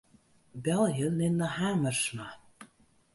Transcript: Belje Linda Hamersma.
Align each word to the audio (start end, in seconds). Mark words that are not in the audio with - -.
Belje 0.63 1.09
Linda 1.17 1.47
Hamersma. 1.57 2.27